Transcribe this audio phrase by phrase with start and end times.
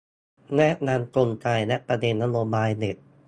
[0.57, 2.97] แนะนำกลไกและประเด็นนโยบายเน็ต